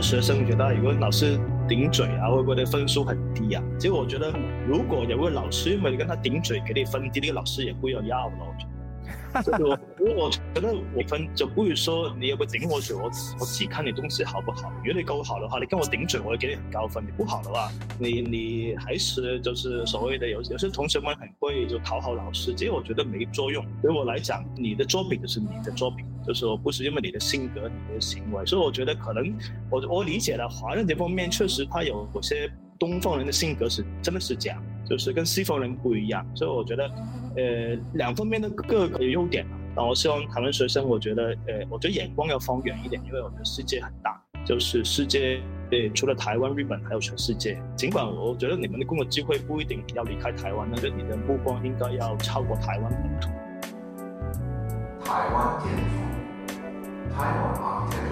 [0.00, 3.62] 学生觉得，有个老师顶嘴啊，会不会分数很低啊。
[3.78, 4.32] 其实我觉得，
[4.66, 8.56] 如果有个老师因为你跟他顶嘴，给你分低，那个老师也不要要了。
[9.60, 9.78] 我
[10.24, 14.72] 我觉得我分就不如说你有个顶我嘴，我我只看你东西好不好。
[14.84, 17.04] 如果你够好的话，你跟我顶嘴，我会给你很高分。
[17.04, 23.64] 你不好的话，你你还是就是所谓的有有些同学们很会就讨好老师，其实我觉得没作用。
[23.80, 28.44] 对我来讲，你的作品就是你的作品，就是说不是因为你的性格、你的行为。
[28.44, 29.32] 所以我觉得可能
[29.70, 36.26] 我我理解了华人这方面确实他有有些东方人的性格是真的是这样，就是跟西方人不一样。
[36.34, 36.90] 所以我觉得。
[37.36, 39.56] 呃，两方面的各个优点嘛。
[39.76, 47.56] 但我希望台湾学生，我觉得，呃，我觉得眼光要放远一点，因为我们的世界很大，就是世界，呃，除了台湾、日本，还有全世界。
[47.76, 53.28] 尽管我觉得你们的工作机会不一定要离开台湾，但是你的目光应该要超过台湾本土。
[55.04, 58.10] 台湾建筑，台湾建筑。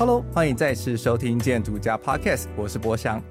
[0.00, 3.22] Hello，欢迎再次收听建筑家 Podcast，我是博翔。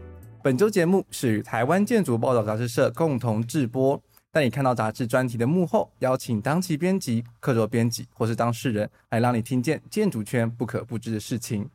[0.43, 3.99] 本周节目是与台湾建筑报道杂志社共同制播，
[4.31, 11.67] 带你看到杂志专题的幕后，邀请当期编辑、客座编辑或是当事人，来让你听见建筑圈不可不知的事情。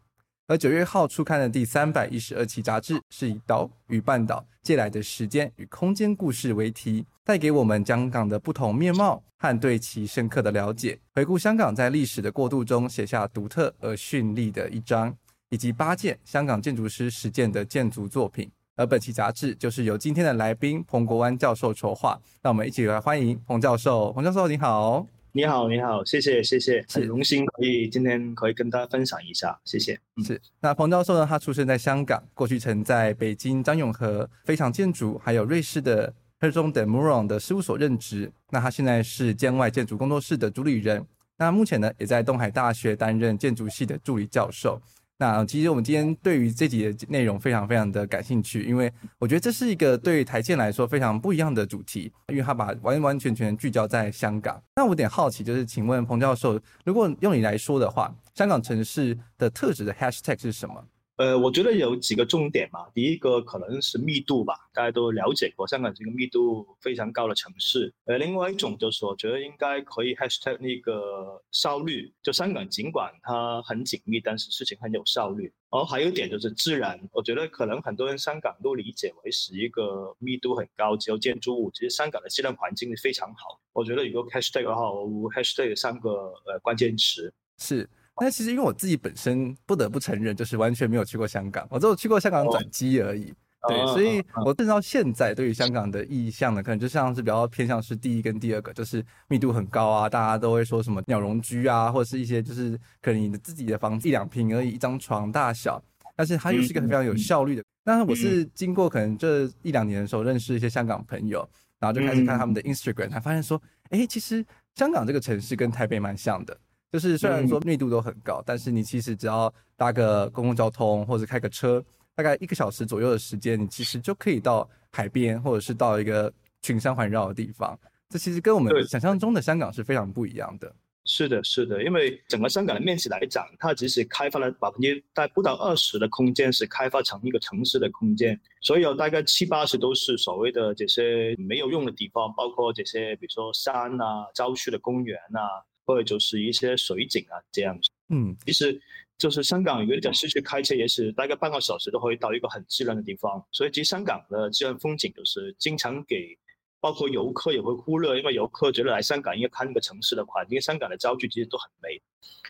[0.47, 15.17] 而九月号出刊的第三百一十二期杂志，是以“岛与半岛借来的时间与空间故事”为题，带给我们香港的不同面貌和对其深刻的了解，回顾香港在历史的过渡中写下独特而绚丽的一章，
[15.49, 18.51] 以及八件香港建筑师实践的建筑作品。
[18.77, 24.13] 而本期杂志就是由今天的来宾彭国湾教授筹划，让我们一起来欢迎彭教授。
[24.13, 25.07] 彭教授，你好。
[25.37, 29.99] 你好，你好，谢谢，谢谢，很荣幸可以今天可以跟大家分享一下，谢谢。
[30.25, 31.27] 是，那彭教授呢？
[31.29, 36.05] 他出生在香港，过去曾在北京张永和非常建筑，还有瑞士的
[36.39, 38.31] h e r z o n & de Meuron 的事务所任职。
[38.49, 41.05] 那他现在是建外建筑工作室的主理人。
[41.37, 44.81] 那目前呢，也在东海大学担任建筑系的助理教授。
[45.17, 54.61] 那其实我们今天对于这集的内容非常非常的感兴趣，因为我觉得这是一个对于台建来说非常不一样的主题，因为他把完完全全聚焦在香港。
[54.75, 60.85] 那我有点好奇，就是请问彭教授，如果用你来说的话，香港城市的特质的 hashtag 是什么？
[61.17, 62.89] 呃，我觉得有几个重点嘛。
[62.93, 67.93] 第一个可能是密度吧，大家都了解过，香港是一个密度非常高的城市。
[68.07, 75.45] 呃，另外一种就是我觉得应该可以 hashtag 那个效率，就香港尽管它很紧密，但是事情很有效率。
[75.71, 83.61] 然后还有一点就是自然，我觉得可能很多人香港都理解为是一个密度很高只有建筑物，其实香港的自然环境是非常好。
[83.73, 86.11] 我觉得如果 hashtag 的话，我 hashtag 三个
[86.47, 87.89] 呃关键词是。
[88.17, 93.33] 但其实因为我自己本身不得不承认，就是完全没有去过香港，我只有去过香港转机而已。
[93.61, 93.73] Oh.
[93.73, 105.83] 对，所以我甚至到现在对于香港的印象呢，可能就像是比较偏向是第一跟第二个，就是密度很高啊，大家都会说什么鸟笼居啊，或者是一些就是可能你的自己的房子一两平而已，一张床大小，
[106.15, 107.65] 但是它又是一个非常有效率的。
[107.85, 108.11] 那、mm -hmm.
[108.11, 111.49] 我是经过可能这一两年的时候认识一些香港朋友，
[111.81, 114.45] 然后就开始看他们的 Instagram，才发现说，哎，其实
[114.75, 116.55] 香港这个城市跟台北蛮像的。
[116.95, 121.85] 就是虽然说密度都很高，但是你其实只要搭个公共交通或者开个车，
[122.15, 126.33] 大概一个小时左右的时间，你其实就可以到海边或者是到一个
[126.63, 127.77] 群山环绕的地方。
[128.09, 130.73] 这其实跟我们想象中的香港是非常不一样的。
[131.05, 145.59] 是的，是的，因为整个香港的面积来讲，它只是开发了百分之大概不到二十的空间是开发成一个城市的空间，所以有大概七八十都是所谓的这些没有用的地方，包括这些比如说山啊、郊区的公园啊。
[145.85, 147.91] 或者就是一些水景啊，这样子。
[148.09, 148.81] 嗯，其实
[149.19, 153.45] 就是香港，如果你在市区开车，也是大概半个小时都可以到一个很自然的地方。
[153.53, 156.37] 所以其实香港的自然风景就是经常给，
[156.81, 162.01] 包括游客也会忽略，因为游客觉得来香港应该看一个城市的环境，因为香港的郊区其实都很美。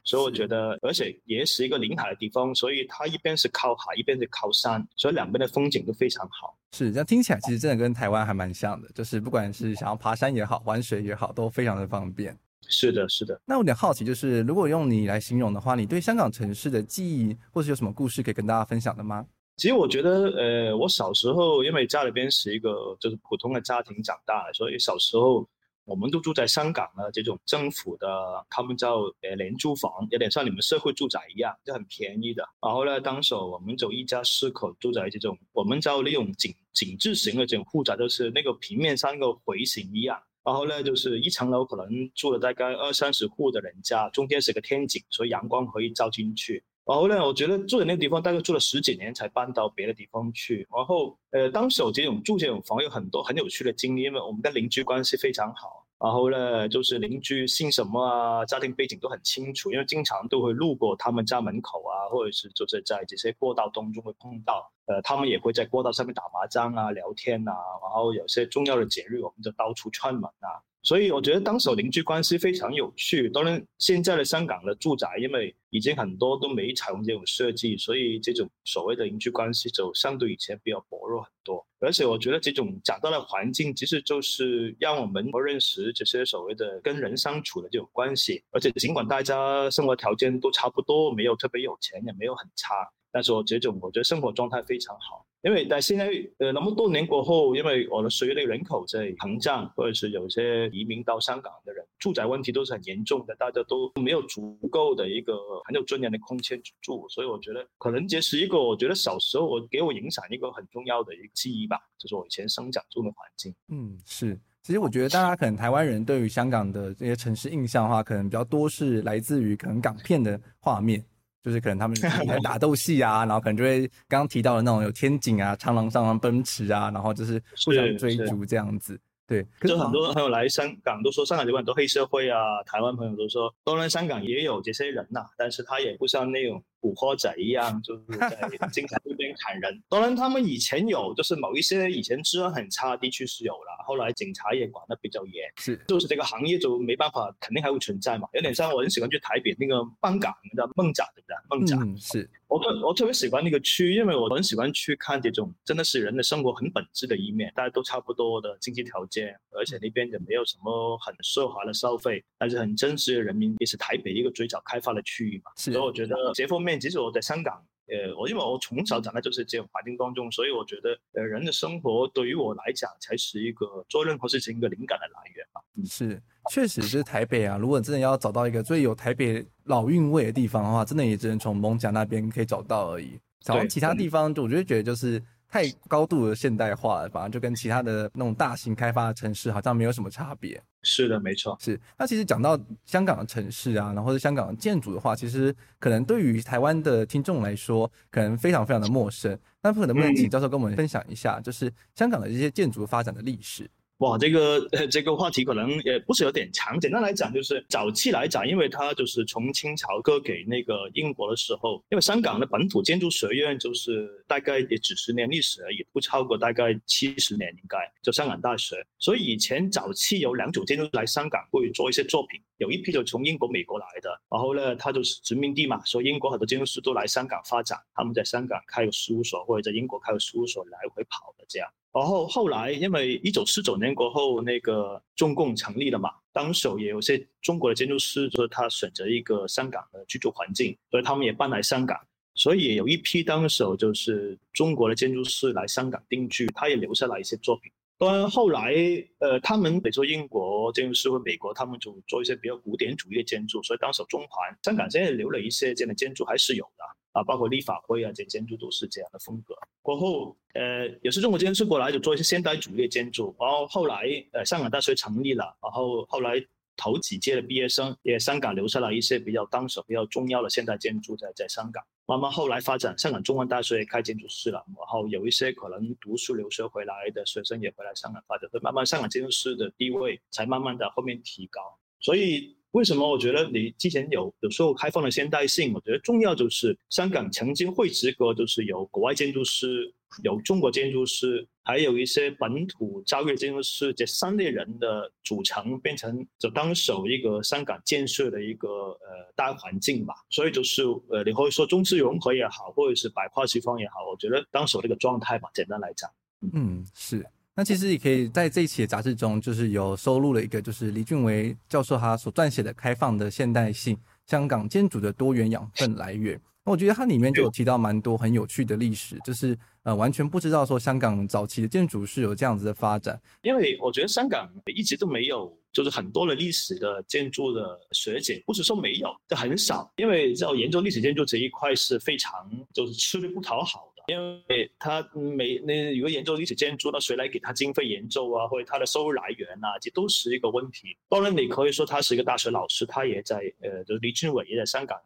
[0.04, 6.56] 所以我觉得，而且也是一个临海的地方，所以它一边是靠海，一边是靠山，所以两边的风景都非常好。
[6.72, 12.36] 是，这样听起来其实真的跟台湾还蛮像的，就是不管是想要爬山也好，玩水也好，都非常的方便。
[12.68, 13.40] 是的，是的。
[13.44, 19.26] 那我有点好奇，就是如果用你来形容的话，你对香港城市的记忆，或是有什么故事可以跟大家分享的吗？
[19.56, 25.48] 其实我觉得，呃，我小时候因为家里边是一个就是普通的家庭长大，所以小时候
[25.84, 28.08] 我们都住在香港的这种政府的，
[28.50, 32.42] 他们叫呃廉租房，有点像你们社会住宅一样，就很便宜的。
[32.60, 40.18] 然后呢，当时我们就一家四口住在这种，我们叫那种井井字型的这种户宅，就是那个平面像一个回形一样。
[40.44, 46.62] 然后呢，就是一层楼可能住了大概二三十户的人家，中间是个天井，所以阳光可以照进去。
[46.84, 50.68] 然后呢，我觉得住的那个地方大概住了十几年才搬到别的地方去。
[50.70, 55.86] 然后，呃，当时我这种住这种房有很多很有趣的经历，因为我们跟邻居关系非常好。
[55.98, 64.70] 然后呢，就是邻居姓什么啊，家庭背景都很清楚，因为经常都会路过他们家门口啊，或者是就是在这些过道当中会碰到。
[64.86, 67.52] 呃，他们也会在过道上面打麻将啊、聊天啊。
[67.82, 70.60] 然后有些重要的节日，我们就到处串门啊。
[70.82, 73.30] 所以我觉得当时邻居关系非常有趣。
[73.30, 81.66] 当然，现在的香港的住宅，因为已经很多都没采用这种设计，所以这种所谓的邻居关系就相对以前比较薄弱很多。
[81.80, 88.44] 而且我觉得这种讲到的环境，其实就是让我们认识这些所谓的跟人相处的这种关系。
[88.50, 92.74] 而且尽管大家生活条件都差不多，没有特别有钱，也没有很差，
[93.14, 95.24] 但是我这种我觉得生活状态非常好。
[95.42, 96.06] 因为在现在
[96.38, 105.34] 呃那么多年过后，因为我的随着人口在膨胀，或者是有些移民到香港的人，住宅问题都是很严重的，大家都没有足够的一个
[105.66, 113.54] 很有尊严的空间去住，所以我觉得可能这是一个我觉得小时候我给我影响一个很重要的一个记忆吧，就是我以前生长中的环境。
[113.68, 121.04] 嗯，是，其实我觉得大家可能台湾人对于香港的这些城市印象的话，可能比较多是来自于可能港片的画面。
[121.44, 128.98] 就是可能他们在打斗戏啊， 然后可能就会刚刚提到的那种有天井啊、长廊上奔驰啊，然后就是互相追逐这样子。
[129.26, 138.38] 对，就很多朋友来香港都说香港有很多黑社会啊，台湾朋友都说，当然香港也有这些人呐、啊，但是他也不像那种古惑仔一样，就是在
[138.70, 139.82] 经常路边砍人。
[139.88, 143.73] 当然他们以前有，就是某一些以前治安很差的地区是有了。
[143.84, 148.28] 后来警察也管得比较严，是，就是这个行业就没办法，肯定还会存在嘛。
[148.32, 151.66] 有点像我很喜欢去台北那个邦港，的梦展，对不对？
[151.66, 165.50] 艋舺、嗯、是我特我特别喜欢那个区，因为我很喜欢去看这种真的是人的生活很本质的一面，大家都差不多的经济条件，而且那边也没有什么很奢华的消费，但是很真实的人民，也是台北一个最早开发的区域嘛。
[165.56, 167.62] 是，所以我觉得这方面，其实我在香港。
[167.86, 175.60] 呃，我因为我从小长在就是这种环境当中，所以我觉得，呃，人的生活对于我来讲才是一个做任何事情一个灵感的来源吧。
[175.76, 177.58] 嗯，是，确实是台北啊。
[177.58, 183.20] 如果真的要找到一个最有台北老韵味的地方的话，真的也只能从艋舺那边可以找到而已。
[183.40, 185.22] 找其他地方，我就觉得就是。
[185.54, 190.60] 太高度的现代化了，反而就跟其他的那种大型开发的城市好像没有什么差别。
[190.82, 191.56] 是的，没错。
[191.60, 191.80] 是。
[191.96, 199.38] 那其实讲到香港的城市啊，然后是香港的建筑的话，其实可能对于台湾的听众来说，可能非常非常的陌生。
[199.62, 203.70] 那可能不能请教授跟我们分享一下，就是香港的这些建筑发展的历史？
[203.98, 206.80] 哇，这个呃，这个话题可能也不是有点长。
[206.80, 218.84] 简单来讲，就是早期来讲，因为它就是从清朝割给那个英国的时候，因为香港的本土建筑学院就是大概也几十年历史而已，不超过大概七十年应该，就香港大学。
[218.98, 231.68] 所以以前早期有两种建筑来香港会做一些作品，有一批就从英国、美国来的，然后呢，它就是殖民地嘛，所以英国很多建筑师都来香港发展，他们在香港开个事务所或者在英国开个事务所来回跑这样。
[231.92, 241.96] 然后后来，因为一九四九年过后，那个中共成立了嘛，当时也有些中国的建筑师，就是他选择一个香港的居住环境，所以他们也搬来香港。
[242.34, 247.70] 所以有一批当时就是中国的建筑师来香港定居，他也留下来一些作品。
[247.96, 248.74] 当然后来，
[249.20, 256.84] 呃，他们比如说英国建筑师或美国，他们就做一些比较古典主义的建筑，所以当时中环、香港现在留了一些这样的建筑还是有的。
[257.14, 259.54] 啊，包括立法会啊，这建筑都是这样的风格。
[259.80, 263.34] 过后，呃，也是中国建筑师过来就做一些现代主义建筑。
[263.38, 264.02] 然后后来，
[264.32, 266.44] 呃，香港大学成立了，然后后来
[266.76, 271.84] 头几届的毕业生也香港留下了一些比较当时比较重要的现代建筑在在香港。
[272.06, 281.60] 慢慢后来发展，香港中文大学也开建筑师了，然后有一些可能读书留学回来的学生也回来香港发展，慢慢香港建筑师的地位才慢慢的后面提高。
[282.00, 282.56] 所以。
[282.74, 285.72] 为什么我觉得你之前有有时候开放的现代性？
[285.72, 300.12] 我觉得重要就是香港曾经汇集过，就是有国外建筑师，有中国建筑师，还有一些本土教育建筑师，这三类人的组成，变成就当时一个香港建设的一个呃大环境吧。
[300.28, 306.10] 所以就是呃，你可以说中西融合也好，或者是百花齐放也好，我觉得当时这个状态吧，简单来讲，
[306.52, 307.24] 嗯，是。
[307.56, 313.96] 那其实也可以在这一期的杂志中，就是有收录了一个，就是李俊维教授他所撰写的《开放的现代性：
[314.26, 316.36] 香港建筑的多元养分来源》。
[316.66, 323.20] 那我觉得它里面就有提到蛮多很有趣的历史，就是呃完全不知道说香港早期的建筑是有这样子的发展。
[323.42, 329.92] 因为我觉得香港一直都没有，就是很多的历史的建筑的学姐，不是说没有，就很少。
[329.96, 333.93] 因为要研究历史建筑这一块是非常就是吃力不讨好。
[334.06, 338.46] 因为他没那如果研究历史建筑，那谁来给他经费研究啊？
[338.46, 340.96] 或者他的收入来源啊，这都是一个问题。
[341.08, 344.98] 当然，你可以说他是一个大学老师，他也在呃，就李俊伟也在香港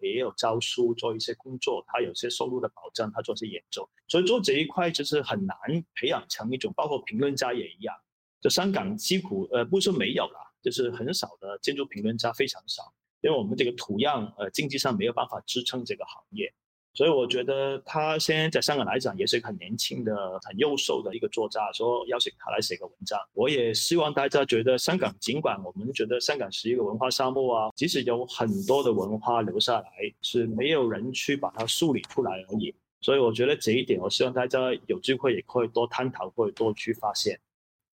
[0.00, 3.88] 也也有教书，做一些工作，他有些收入的保障，他做些研究。
[4.06, 5.56] 所以做这一块就是很难
[5.94, 7.94] 培养成一种，包括评论家也一样。
[8.40, 12.82] 就香港几乎呃不是说没有啦，就是很少的建筑评论家非常少，
[13.20, 16.52] 因为我们这个土壤呃经济上没有办法支撑这个行业。
[16.94, 23.18] 所以我觉得他现在在香港来讲也是一个很年轻的、很优秀的一个作家，说邀请他来写个文章。
[23.32, 29.88] 我也希望大家觉得香港，尽管我们觉得香港是一个文化沙漠啊，即使有很多的文化留下来，
[30.22, 32.72] 是没有人去把它梳理出来而已。
[33.00, 37.38] 所以我觉得这一点，我希望大家有机会也可以多探讨，或者多去发现。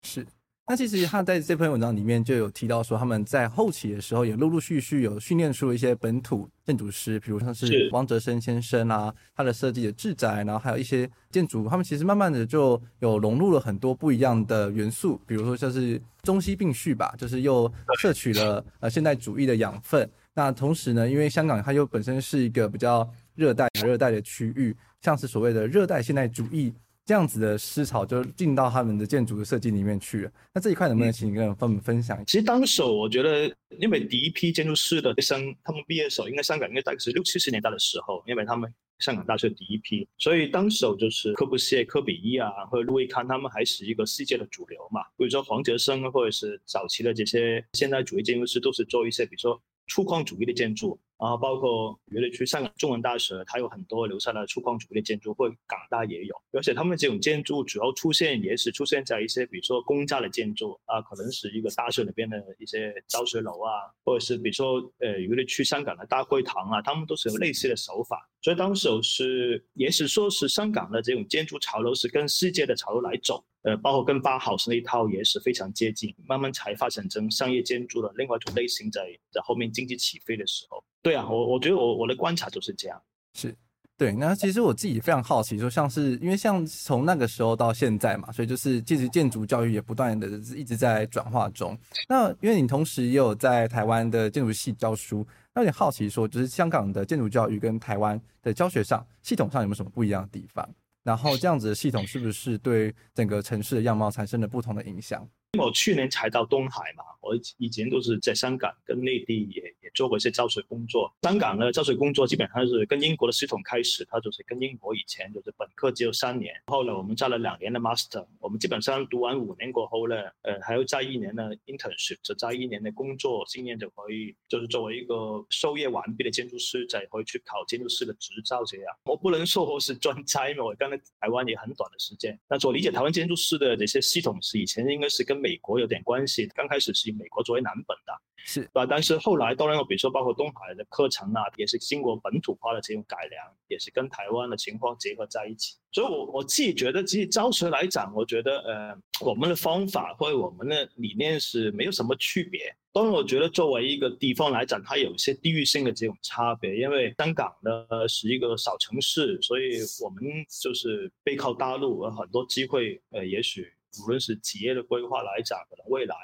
[0.02, 0.26] 是。
[0.70, 20.08] 那其实他在这篇文章里面就有提到说，他们在后期的时候也陆陆续续有训练出一些本土建筑师，比如像是汪哲生先生啊，他的设计的住宅，然后还有一些建筑，他们其实慢慢的就有融入了很多不一样的元素，比如说像是中西并蓄吧，就是又摄取了呃现代主义的养分。
[20.34, 26.72] 那同时呢，因为香港它又本身是一个比较热带热带的区域，像是所谓的热带现代主义。
[27.10, 30.32] 这样子的思潮就进到他们的建筑的设计里面去了。
[30.54, 32.24] 那这一块能不能请你跟我们分享一下？
[32.24, 45.00] 其实当时我觉得，因为第一批建筑师的生，他们毕业的时候，应该香港应该大概是六七十年代的时候，因为他们香港大学第一批，所以当时就是柯布谢、科比意啊，或者路易康，他们还是一个世界的主流嘛。
[45.16, 50.96] 比如说黄泽生，或者是早期的这些现代主义建筑师，都是做一些比如说粗犷主义的建筑。
[51.20, 56.34] 然后包括原来去香港中文大学，它有很多留下的粗犷主义建筑，或港大也有。
[56.52, 68.26] 而且他们这种建筑主要出现也是出现在一些比如说公家的建筑啊，可能是一个大学里边的一些教学楼啊，或者是比如说呃原来去香港的大会堂啊，他们都是有类似的手法。
[68.40, 73.44] 所以当时是也是说是香港的这种建筑潮流是跟世界的潮流来走。
[73.62, 80.82] 呃，包括跟八豪斯那一套也是非常接近，慢慢才发展成商业建筑的另外一种类型在，在后面经济起飞的时候。
[81.02, 83.02] 对啊，我我觉得我我的观察就是这样。
[83.34, 83.54] 是，
[83.96, 84.12] 对。
[84.12, 90.26] 那其实我自己非常好奇，说像是因为像从那个时候到现在嘛，所以就是其实建筑教育也不断的
[90.56, 91.78] 一直在转化中。
[92.08, 100.68] 那因为你同时也有在台湾的建筑系教书，那有点好奇说，就是香港的建筑教育跟台湾的教学上系统上有没有什么不一样的地方？
[101.02, 105.26] 然后这样子的系统是不是对整个城市的样貌产生了不同的影响？
[105.58, 109.90] 我去年才到东海嘛，我以前都是在香港跟内地也也。
[109.92, 128.96] 做过一些教学工作，香港的教学工作基本上是跟英国的系统开始，它就是跟英国以前就是本科只有三年，后来我们加了两年的 master，我们基本上读完五年过后呢，呃，还要加一年的 internship，就加一年的工作经验就可以，就是作为一个授业完毕的建筑师，再回去考建筑师的执照这样。
[129.06, 132.38] 我不能说我是专家，因为我刚来台湾也很短的时间。
[132.48, 138.12] 那我理解台湾建筑师的这些系统是以前应该是跟美国有点关系，刚开始是美国作为蓝本的。
[138.42, 138.86] 是，吧？
[138.86, 145.76] 但是后来，当然，我比如说，包括东海的课程啊，也是经过本土化的这种改良，也是跟台湾的情况结合在一起。
[145.92, 152.74] 所以我，我我自己觉得，其实教学来讲，我觉得，呃，我们的方法或者我们的理念是没有什么区别。
[152.92, 160.22] 当然，我觉得作为一个地方来讲，它有一些地域性的这种差别，因为香港呢是一个小城市，所以我们
[160.62, 163.70] 就是背靠大陆，有很多机会，呃，也许
[164.02, 166.16] 无论是企业的规划来讲，可能未来。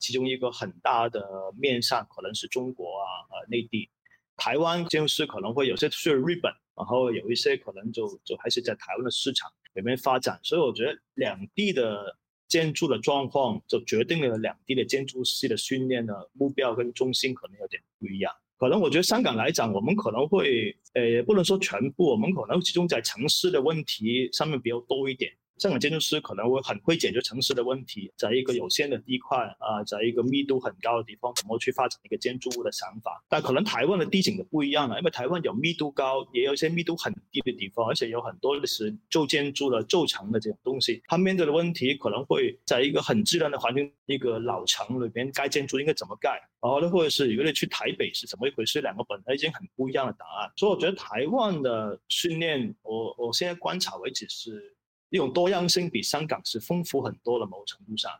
[0.00, 1.24] 其中一个很大的
[1.56, 3.88] 面向可能是中国啊，呃，内地、
[4.36, 10.40] 台湾建筑师可能会有些去日本，然后有一些可能就就还是在台湾的市场里面发展。
[10.42, 12.16] 所以我觉得两地的
[12.48, 18.34] 建筑的状况就决定了两地的建筑师的训练的目标跟中心可能有点不一样。
[18.58, 25.32] 可能我觉得香港来讲，我们可能会，呃，不能说全部，我们可能集中在城市的问题上面比较多一点。
[25.60, 33.22] 香港建筑师可能会很会解决城市的问题，在一个有限的地块啊，在一个密度很高的地方，怎么去发展一个建筑物的想法。
[33.28, 41.02] 但可能台湾的地景就不一样了，因为台湾有密度高，也有一些密度很低的地方，而且有很多的是旧建筑的旧城的这种东西。
[41.06, 50.50] 他面对的问题可能会在一个很自然的环境，一个老城里边盖建筑应该怎么盖，然后呢，或者是如果去台北是怎么一回事，两个本来已经很不一样的答案。
[50.56, 54.74] 所以我觉得台湾的训练，我我现在观察为止是。
[55.10, 58.10] 一种多样性比香港是丰富很多的，某程度上。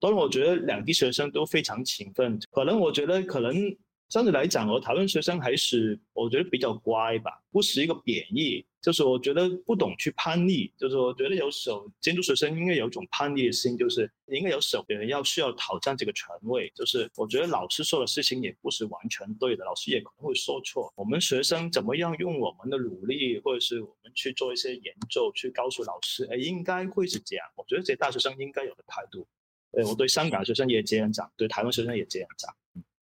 [0.00, 2.38] 当然，我觉得两地学生都非常勤奋。
[2.50, 3.54] 可能我觉得，可能
[4.08, 10.72] 相对来讲，我台湾学生还是我觉得比较乖吧，不是一个贬义，就是我觉得不懂去叛逆。
[10.76, 16.70] 就是我觉得有时候建筑学生应该有一种叛逆的心，就是应该有时候要需要挑战这个权威。
[16.74, 20.92] 就是我觉得老师说的事情也不是完全对的，老师也可能会说错。
[20.96, 27.46] 我们学生怎么样用我们的努力，或者是我们去做一些研究，去告诉老师，哎，应该会是这样。
[27.56, 29.26] 我觉得这大学生应该有的态度。
[29.72, 32.52] 对，我对香港学生也这样讲，对台湾学生也这样讲。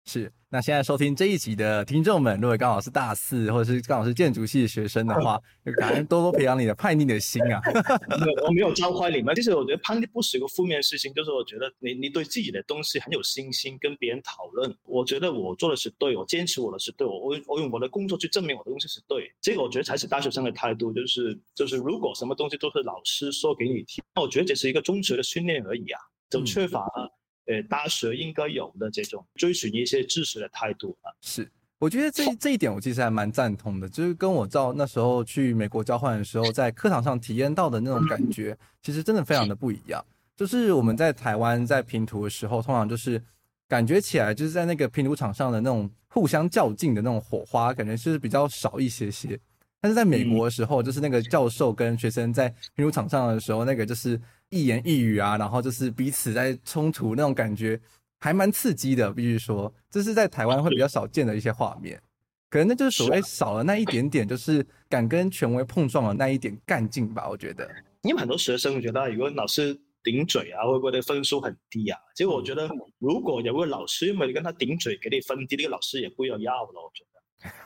[0.08, 7.60] 是，那现在收听这一集的听众们，如果刚好是大四或者是刚好是建筑系的学生的话， 就感恩多多培养你的叛逆的心啊！
[8.46, 26.00] 我没有教坏你们，其实我觉得叛逆不是一个负面的事情，就是我觉得你你对自己的东西很有信心，跟别人讨论，我觉得我做的是对，我坚持我的是对，我我我用我的工作去证明我的东西是对，这个我觉得才是大学生的态度，就是就是如果什么东西都是老师说给你听，那我觉得这是一个中学的训练而已啊。
[26.28, 27.10] 就缺乏了，
[27.48, 31.14] 呃，大学应该有的这种追寻一些知识的态度啊。
[31.22, 31.48] 是，
[31.78, 40.04] 我觉得这这一点我其实还蛮赞同的，就是跟我到那时候去美国交换的时候，在课堂上体验到的那种感觉，其实真的非常的不一样。
[40.36, 43.22] 就是我们在台湾在拼图的时候，通常就是
[43.68, 49.40] 感觉起来就是在那个拼图场上的那种互相较劲的那种火花，感觉就是比较少一些些。
[49.80, 54.20] 但是在美国的时候，就是那个教授跟学生在拼图场上的时候，那个就是。
[54.50, 57.80] 一言一语啊，然后就是彼此在冲突那种感觉，
[58.20, 59.12] 还蛮刺激的。
[59.12, 62.02] 必须说，这是在台湾会比较少见的一些画面。
[62.50, 67.28] 可能那就是所谓少了那一点点，就是敢跟权威碰撞的那一点干劲吧。
[67.28, 67.70] 我觉得，
[68.04, 72.00] 因为很多学生我觉得，如果老师顶嘴啊，会不会分数很低啊？
[72.16, 76.82] 结果我觉得，如果有个老师因为你跟他顶嘴，给你分低，那个老师也不要要了。
[76.82, 77.15] 我觉得。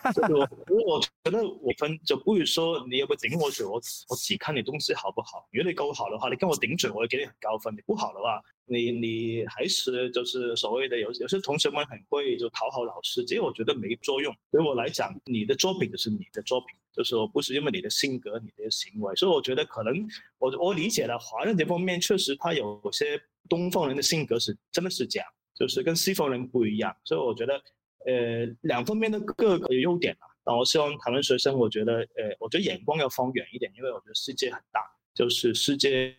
[0.29, 3.73] 我我觉得我分就不如说你有个顶我嘴，我
[4.07, 5.47] 我只看你东西好不好。
[5.51, 7.73] 如果你够好的话，你跟我顶嘴，我会给你很高分。
[7.75, 14.35] 你不好的话，你你还是就是所谓的有有些同学们很会就讨好老师，这个我觉得没作用。
[14.51, 19.15] 对我来讲，你的作品就是你的作品，就是说不是因为你的性格、你的行为。
[19.15, 26.95] 所以我觉得可能我我理解了华人这方面确实他有些东方人的性格是真的是这样，就是跟西方人不一样。
[27.03, 27.61] 所以我觉得。
[28.05, 30.27] 呃，两方面的各个优点啊。
[30.45, 34.81] 然后希望台湾学生，我觉得，呃，我觉得眼光要放远一点，因为我觉得世界很大，
[35.13, 36.15] 就是世界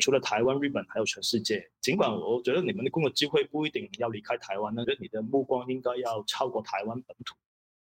[0.00, 1.68] 除了台湾、日本，还有全世界。
[1.80, 7.34] 尽管我觉得你们的工作机会不一定要离开台湾，但是你的目光应该要超过台湾本土。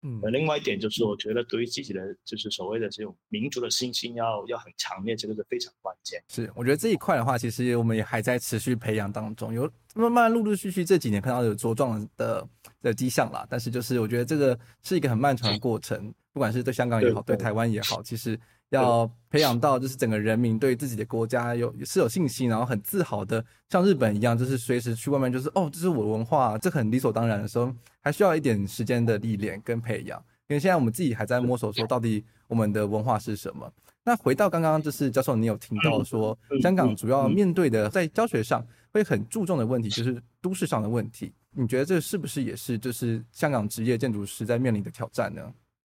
[0.03, 6.23] 嗯，另外一点就是，我觉得对于自己的就是所谓的这种民族的信心要要很强烈，这个是非常关键。
[6.29, 12.49] 是，我觉得这一块的话，其实我们也还在持续培养当中，有慢慢陆陆续续这几年看到有茁壮的
[12.83, 13.47] 的迹象啦。
[13.49, 18.39] 但是就是我觉得这个是一个很漫长的过程，不管是对香港也好，对台湾也好，其实。
[18.73, 30.19] 要培养到就是整个人民对自己的国家有是有信心，然后很自豪的，像日本一样，就是随时去外面就是哦，这是我的文化，这很理所当然的时候，还需要一点时间的历练跟培养。
[30.49, 33.71] 因为现在我们自己还在摸索，说到底我们的文化是什么。
[34.05, 41.33] 那回到刚刚就是教授，你有听到说香港主要面对的在教学上会很注重的问题，就是都市上的问题。
[41.55, 45.43] 你觉得这是不是也是就是香港职业建筑师在面临的挑战呢？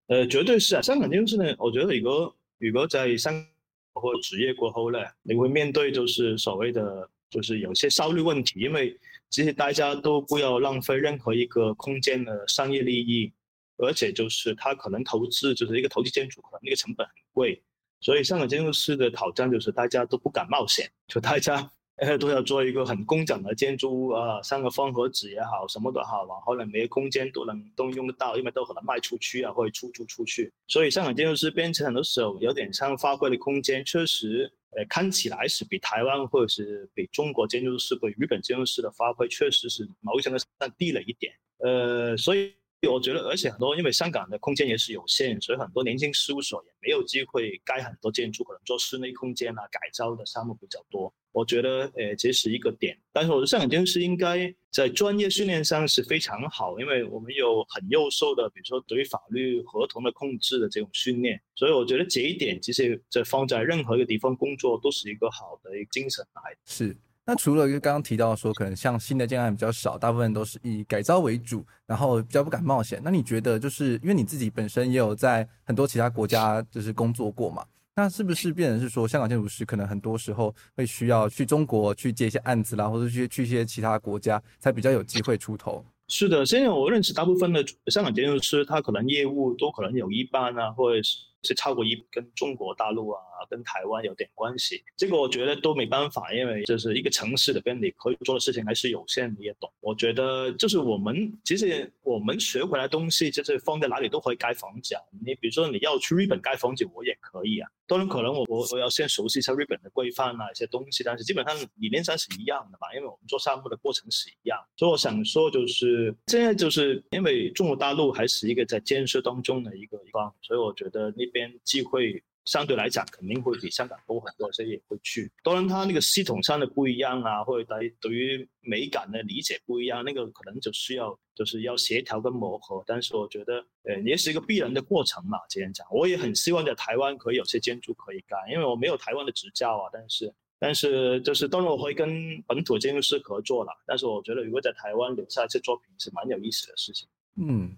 [0.08, 2.34] 呃，绝对是啊，香港建筑师呢，我觉得一个。
[2.60, 8.98] 如果在香港或职业过后呢，你会面对就是所谓的就是有些效率问题，因为
[9.30, 13.32] 其实大家都不要浪费任何一个空间的商业利益，
[13.78, 17.62] 而且就是他可能投资就是一个投机建筑，可能那个成本很贵，
[18.02, 21.72] 所以香港建筑师的挑战就是大家都不敢冒险，就大家。
[21.98, 30.52] 呃，都要做一个很工整的建筑物啊，像个方盒子也好，什么都好，然后呢，每个空间都能都用得到，因为都可能卖出去啊，或者出租出去。
[30.68, 41.34] 所以香港建筑师变成很多时候有点像发挥的空间，确实，呃，看起来是比台湾或者是比中国建筑师或日本建筑师的发挥，确实是某一程度上低了一点。
[41.60, 42.54] 呃，所以
[42.88, 51.12] 我觉得，而且很多因为香港的空间也是有限，所以很多年轻事务所也没有机会盖很多建筑，可能做室内空间啊改造的项目比较多。
[51.32, 52.98] 我觉得，呃，这是一个点。
[53.12, 61.42] 但是，我觉得香港建筑师应该在专业训练上是非常好，因为我们有很优秀的，比如说对于法律合同的控制的这种训练。
[61.56, 66.56] 所以，我觉得这一点其实在放在任何一个地方工作都是一个好的一个精神来。
[66.66, 66.96] 是。
[67.30, 73.02] 那除了刚刚提到说，可能像新的建案比较少，大部分都是以改造为主，然后比较不敢冒险。
[73.04, 77.66] 那你觉得，就是因为你自己本身也有在很多其他国家就是工作过嘛？
[77.98, 85.84] 那是不是变成是说，香港建筑师可能很多时候会需要去中国去接一些案子啦，或者去去一些其他国家，才比较有机会出头？
[86.08, 94.84] 是的，现在我认识大部分的香港建筑师，他可能业务都可能有一半啊，或者是是超过一跟中国大陆啊跟台湾有点关系。
[94.96, 99.72] 这个我觉得都没办法，因为就是一个城市里边你可以做的事情还是有限，你也懂。
[99.80, 105.02] 我觉得就是我们其实我们学回来东西，就是放在哪里都可以盖房子啊。
[105.26, 107.70] 你比如说你要去日本盖房子，我也可以啊。
[107.88, 114.60] 当然可能我我我要先熟悉一下日本的规范啊一些东西，但是基本上理念上是一样的吧，因为我们做项目的过程是一样。
[114.76, 122.22] 所以我想说就是现在就是因为中国大陆还是一个在建设当中的一个地方，所以我觉得那边机会。
[122.48, 125.32] 相对来讲，肯定会比香港多很多，所以也会去。
[125.44, 132.84] 当然，它那个系统上的不一样啊，或者对对于美感的理解不一样，那个可能就需要就是要协调跟磨合。
[132.88, 135.38] 但是我觉得，呃，也是一个必然的过程嘛。
[135.50, 139.90] 这样讲，我也很希望在台湾可以有些建筑可以盖，因为我没有台湾的执照啊。
[139.92, 143.72] 但是，但是就是当然我会跟本土建筑师合作了。
[143.86, 147.08] 但是我觉得，如果在台湾留下一些作品，是蛮有意思的事情。
[147.36, 147.76] 嗯。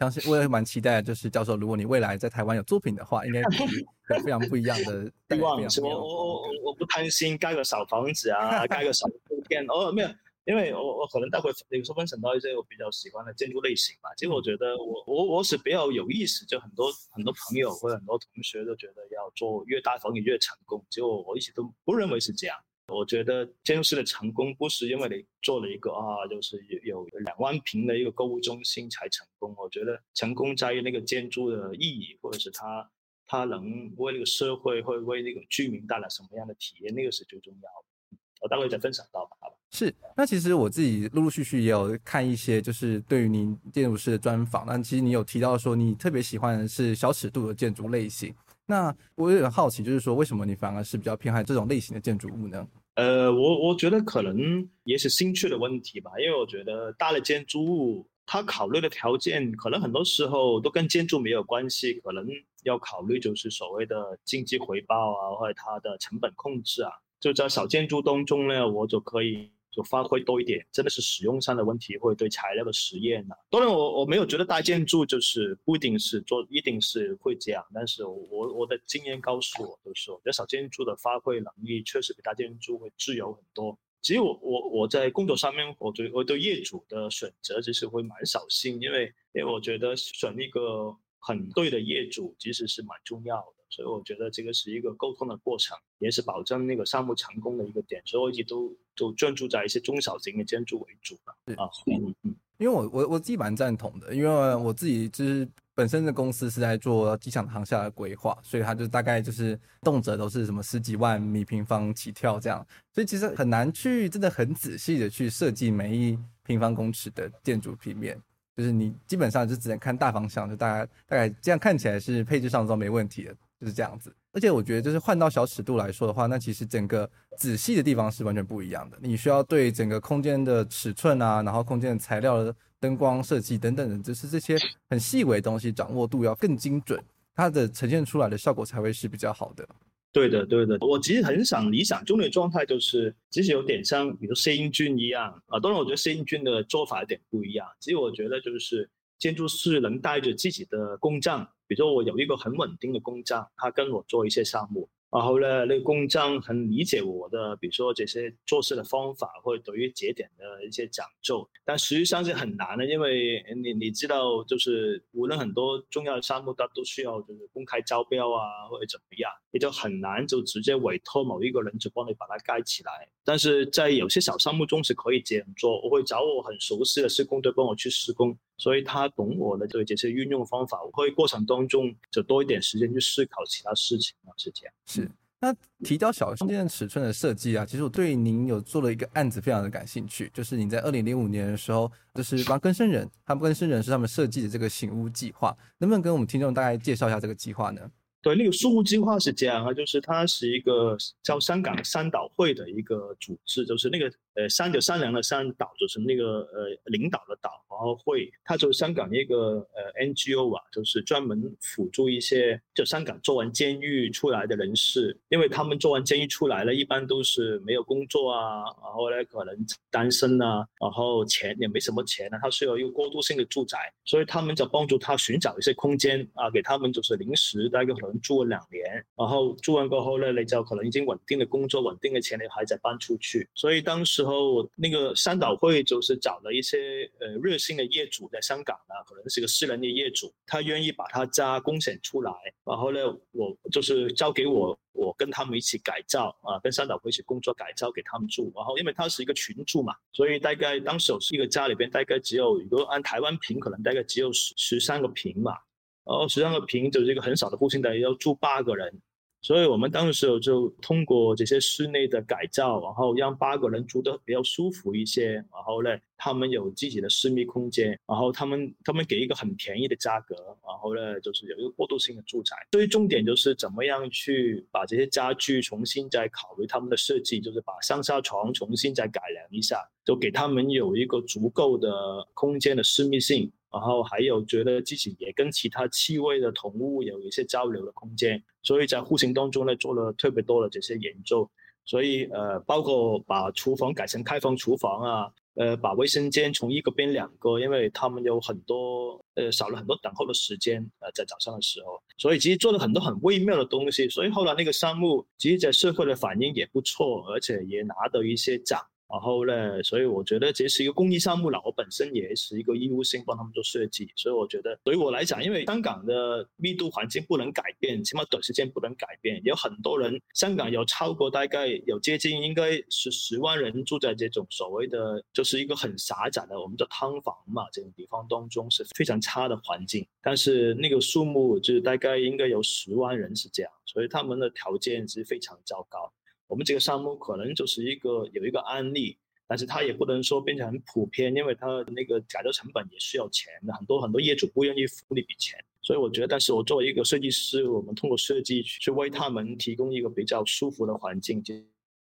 [0.00, 5.04] 相信我也蛮期待，就是教授，如果你未来在台湾有作品的话，应该 是非常不一样的。
[5.36, 9.06] 希望我我我我不贪心盖个小房子啊，盖个小
[9.46, 10.08] 店哦，没有，
[10.46, 14.08] 因为我我可能待会有时候分享到一些我比较喜欢的建筑类型吧。
[14.16, 22.56] 其实我觉得我我我是比较有意思，就很多很多朋友或者很多同学都觉得要做越大房子越成功，结果我一直都不认为是这样。
[22.90, 29.54] 我觉得建筑师的成功不是因为你做了一个啊，就是有有两万平的一个购物中心才成功。
[29.56, 32.90] 我觉得成功在于那个建筑的意义，或者是它
[33.26, 38.18] 它能为那个社会会为那个居民带来什么样的体验，那个是最重要的。
[38.42, 39.36] 我待会再分享到吧。
[39.70, 44.66] 是，那其实我自己陆陆续续也有看一些，就是对于您建筑师的专访。
[44.66, 48.34] 那其实你有提到说，你特别喜欢的是小尺度的建筑类型。
[48.66, 52.66] 那我有点好奇，就是说为什么你反而是比较偏爱这种类型的建筑物呢？
[52.94, 62.26] 呃，我我觉得可能也是兴趣的问题吧，因为我觉得大的建筑物，它考虑的条件可能很多时候都跟建筑没有关系，可能
[62.64, 69.50] 要考虑就是所谓的经济回报啊，或者它的成本控制啊，就在小建筑当中呢，我就可以。
[69.70, 73.38] 就发挥多一点，真的是使用上的问题，或者对材料的实验呢、啊？
[73.50, 77.64] 当然我，我没有觉得大建筑就是不一定是做，一定是会这样。
[77.72, 83.78] 但是我我我的经验告诉我，就是我觉得小建筑的发挥能力确实比大建筑会自由很多。
[84.02, 93.59] 其实我我我在工作上面，我对我对业主的选择其实会蛮小心，因为因为我觉得选一个很对的业主其实是蛮重要的。
[93.70, 98.02] 所以我觉得这个是一个沟通的过程，也是保证那个项目成功的一个点。
[98.04, 101.34] 所以我一直都都专注在一些中小型的建筑为主吧。
[101.46, 118.20] 是啊，嗯嗯，因为我我我自己蛮赞同的，因为我自己就是本身的公司是在做机场航厦的规划，所以它就大概就是动辄都是什么十几万米平方起跳这样，所以其实很难去真的很仔细的去设计每一平方公尺的建筑平面。
[118.56, 124.14] 就是你基本上就只能看大方向，就大概大概这样看起来是配置上都没问题的，就是这样子。
[124.32, 128.96] 而且我觉得，就是换到小尺度来说的话，那其实整个仔细的地方是完全不一样的。
[129.00, 134.56] 你需要对整个空间的尺寸啊，然后空间的材料的灯光设计等等的，就是这些
[134.88, 137.02] 很细微的东西掌握度要更精准，
[137.34, 139.68] 它的呈现出来的效果才会是比较好的。
[140.12, 145.60] 对的，对的，我其实很想理想中的状态就是，其实有点像，比如谢英俊一样啊。
[145.60, 147.64] 当然，我觉得谢英俊的做法有点不一样。
[147.78, 154.88] 其实我觉得就是建筑师能带着自己的工匠，比如说我有一个很稳定的工匠，他跟我做一些项目。
[155.08, 173.08] 然后呢，那个工匠很理解我的，比如说这些做事的方法，或者对于节点的一些讲究，但实际上是很难的，因为你你知道，就是无论很多重要的项目，它都需要就是公开招标啊，或者怎么样，也就很难就直接委托某一个人去帮你把它盖起来。
[173.24, 178.36] 但是在有些小项目中是可以这样做，我会找我很熟悉的施工队帮我去施工。
[178.60, 184.74] 所以他懂我的这个解释运用方法，我会过程当中就多一点时间去思考其他事情啊，是这样。
[184.86, 185.10] 是。
[185.42, 197.90] 那提到小空间尺寸的设计啊，其实我对您有做了一个案子非常的感兴趣，就是您在二零零五年的时候，就是帮更生人，他们更生人是他们设计的这个醒屋计划，能不能跟我们听众大概介绍一下这个计划呢？
[198.22, 207.50] 对，那个树屋计划是这样啊，就是它是一个叫香港三岛会的一个组织，就是那个呃三就善良的三岛，就是那个呃领导的岛。
[207.70, 219.56] 然后会，他就是香港一个呃 NGO 啊，就是专门辅助一些就香港做完监狱出来的人士，因为他们做完监狱出来了，一般都是没有工作啊，然后呢可能
[219.90, 237.70] 单身啊，然后钱也没什么钱啊，他需要一个过渡性的住宅，所以他们就帮助他寻找一些空间啊，给他们就是临时大概可住了两年，然后住完过后呢，你就可能已经稳定的工作、稳定的钱，你还在搬出去，所以当时候那个三岛会就是找了一些呃热心。
[237.80, 242.32] 的业主在香港呢，可能是个私人的业主，他愿意把他家贡献出来，
[242.64, 242.98] 然后呢，
[243.30, 244.78] 我就是交给我。
[244.92, 248.52] 我跟他们一起改造啊，跟三岛会一起工作改造给他们住。
[248.54, 255.56] 然后因为他是一个群住嘛，所以大概当时是一个家里边大概只有，如果按台湾平可能大概只有十十三个平嘛，
[256.04, 259.00] 然后十三个平就是一个很少的户型，的要住八个人。
[259.42, 265.32] 所以我们当时就通过这些室内的改造，然后让八个人住得比较舒服一些。
[265.32, 272.54] 然后呢，他们有自己的私密空间，然后他们他们给一个很便宜的价格，然后呢，就是有一个过渡性的住宅。
[272.72, 283.50] 所以重点就是怎么样去把这些家具重新再考虑他们的设计，就是把上下床重新再改良一下，就给他们有一个足够的空间的私密性。
[283.72, 291.48] 然后还有觉得自己也跟其他气味的同物有一些交流的空间，所以在户型当中呢做了特别多的这些研究，
[291.84, 308.80] 所以呃包括把厨房改成开放厨房啊，呃把卫生间从一个变两个，因为他们有很多呃少了很多等候的时间呃在早上的时候，所以其实做了很多很微妙的东西，所以后来那个项目其实在社会的反应也不错，而且也拿到一些奖。
[309.10, 311.60] 然后呢，所以我觉得这是一个公益项目了。
[311.64, 319.40] 我本身也是一个义务性帮他们做设计，所以我觉得对于我来讲，因为香港的密度环境不能改变，起码短时间不能改变。
[319.44, 330.06] 有很多人，香港有超过大概有接近应该是十万人住在这种所谓的就是一个很狭窄的我们叫汤房嘛这种地方当中是非常差的环境。
[330.22, 336.12] 但是那个数目就是大概应该有十万人是这样，所以他们的条件是非常糟糕。
[336.50, 351.54] 我们这个项目可能就是一个有一个案例，但是它也不能说变成很普遍，因为它的那个改造成本也需要钱的，很多很多业主不愿意付那笔钱，所以我觉得，但是我作为一个设计师，我们通过设计去为他们提供一个比较舒服的环境，其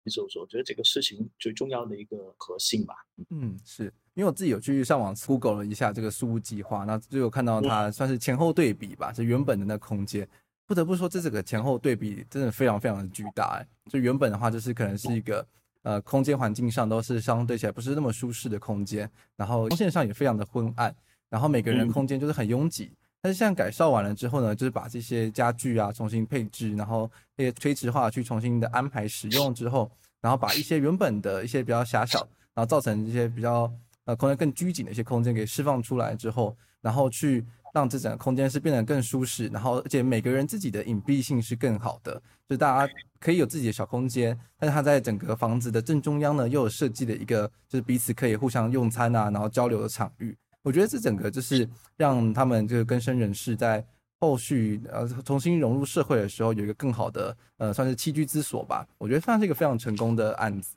[0.07, 2.95] 实我觉得这个事情最重要的一个核心吧。
[3.29, 3.83] 嗯，是
[4.13, 10.25] 因为我自己有去上网 Google 了一下这个书屋计划，那就有看到它算是前后对比吧，是原本的那空间。
[10.67, 13.65] 不得不说，这整个前后对比真的非常非常的巨大哎！
[13.89, 15.47] 就原本的话，就是可能是一个
[15.81, 20.93] 呃空间环境上都是相对起来不是那么舒适的空间，然后光线上也非常的昏暗，
[21.29, 22.91] 然后每个人空间就是很拥挤。
[23.21, 32.19] 但是现在改造完了之后呢，就是把这些家具啊重新配置，然后那些垂直化去重新的安排使用之后，然后把一些原本的一些比较狭小，
[32.53, 33.71] 然后造成一些比较
[34.03, 37.45] 呃空间更拘谨的一些空间给释放出来之后，然后去。
[37.73, 50.35] 让这整个空间是变得更舒适，然后而且每个人自己的隐蔽性是更好的，就大家可以有自己的小空间，但是它在整个房子的正中央呢，又有设计了一个就是彼此可以互相用餐啊，然后交流的场域。
[50.63, 53.85] 我觉得这整个就是让他们这个更生人士在
[54.19, 58.85] 后续呃重新融入社会的时候有一个更好的呃算是栖居之所吧。
[58.97, 60.76] 我觉得算是一个非常成功的案子。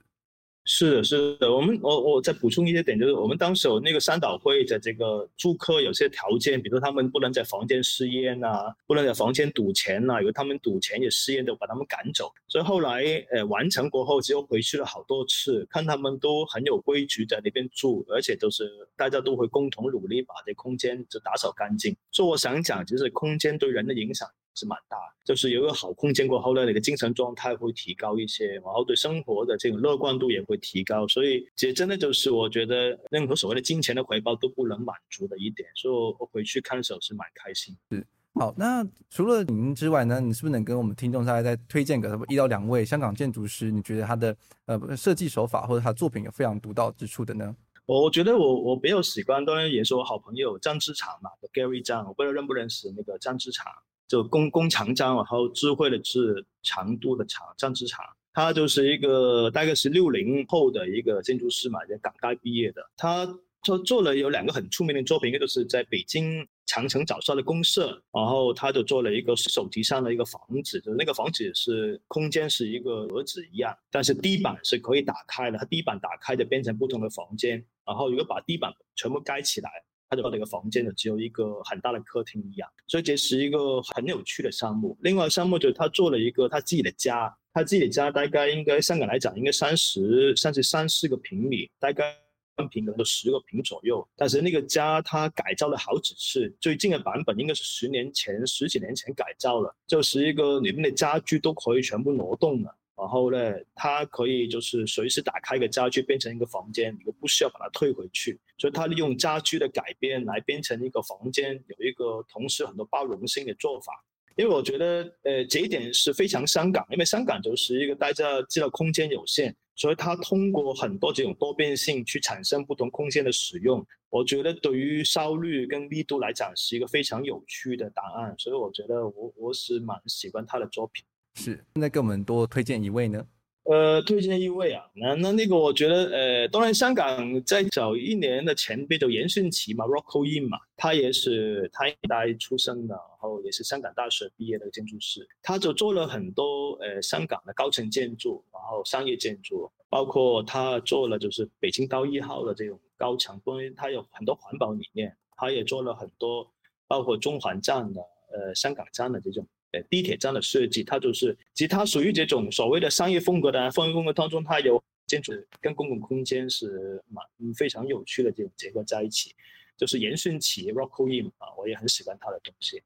[0.65, 12.31] 是的，是的，我们我我再补充一些点，就是我们当时有那个三岛会的这个住客有些条件，比如说他们不能在房间吸烟啊，不能在房间赌钱啊，有他们赌钱也吸烟，就把他们赶走。
[12.47, 21.97] 所以后来呃完成过后，只有回去了好多次，看他们都很有规矩在那边住，而且都是大家都会共同努力把这空间就打扫干净。
[22.13, 24.29] 所以我想讲，其实空间对人的影响。
[24.61, 31.09] 是蛮大，就是有一个好空间过后呢，你的精神状态会提高一些，然后对生活的这种乐观度也会提高。
[31.09, 35.67] 所以，其实真的就是我觉得任何所谓的金钱的回报都不能满足的一点。
[35.75, 37.75] 所以我回去看的时候是蛮开心。
[37.91, 43.71] 是，好，那除了您之外呢，你是不是能跟我们听众大概再推荐个一到两位香港建筑师？
[43.71, 47.57] 你觉得他的呃设计手法或者他作品有非常独到之处的呢？
[47.87, 53.67] 我觉得我我比较喜欢，当然也是我好朋友张之长嘛，Gary 张，我不知道认不认识那个张之长。
[54.11, 62.83] 就工工长张，然后智慧的智，长度的长，张之长，他就是一个大概是六零后的一个建筑师嘛，在港大毕业的。
[62.97, 63.25] 他
[63.63, 79.71] 做做了有两个很出名的作品，一个就是在北京长城早上的公社，然后他就做了一个手提上的一个房子，就那个房子是空间是一个盒子一样，但是地板是可以打开的，它地板打开就变成不同的房间，然后如果把地板全部盖起来。
[80.11, 84.99] 他的那个房间呢，只有一个很大的客厅一样，所以这是一个很有趣的项目。
[85.03, 92.13] 另外项目就是他做了一个他自己的家，他自己的家大概应该香港来讲应该三十、三十三四个平米，大概
[92.57, 94.05] 分平可能十个平左右。
[94.17, 102.77] 但是那个家他改造了好几次，最近的版本应该是十年前、十几年前改造了，就是一个里面的家具都可以全部挪动了。
[102.97, 108.39] 然后呢，它可以就是随时打开一个家具变成一个房间，你都不需要把它退回去。
[108.61, 114.05] 所以它利用家居的改变来变成一个房间，有一个同时很多包容性的做法。
[114.37, 123.85] 因为我觉得，呃，这一点是非常香港，因为香港就是一个大家知道空间有限，所以它通过很多这种多变性去产生不同空间的使用。
[124.09, 128.35] 我觉得对于效率跟密度来讲是一个非常有趣的答案。
[128.39, 131.05] 所以我觉得我我是蛮喜欢他的作品。
[131.35, 133.27] 是，现在给我们多推荐一位呢？
[133.65, 156.51] 呃，推荐一位啊，那那那个我觉得，呃，当然香港在早一年的前辈就严迅奇嘛，Rocco Yin 嘛，他也是他一代出生的，然后也是香港大学毕业的建筑师，他就做了很多呃香港的高层建筑，然后商业建筑，包括他做了就是北京道一号的这种高层，因为他有很多环保理念，他也做了很多
[156.89, 158.01] 包括中环站的，
[158.33, 159.47] 呃香港站的这种。
[159.73, 169.35] 呃，地铁站的设计，它就是，其实它属于这种所谓的商业风格的商业风格当中，它有建筑跟公共空间是蛮非常有趣的这种结合在一起，
[169.77, 172.83] 就是严迅奇 Rocco Yin 啊，我也很喜欢他的东西。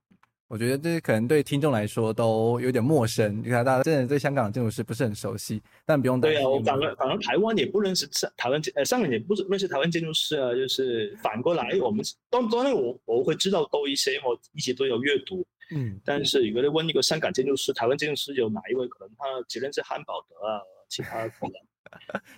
[0.47, 6.39] 我觉得这可能对听众来说都有点陌生，你看大家真的对香港的建筑师不是很熟悉，但不用担心。
[6.39, 15.45] 对啊，我反而反而台湾也不认识台湾呃，香港也不认识台湾建筑师啊，就是反过来，我们当当然我我会知道多一些，我一直都有阅读。
[15.75, 21.53] 嗯，但是如果你问一个香港建筑师、台湾建筑师有哪一位，可能他只认识汉宝德啊，其他可能。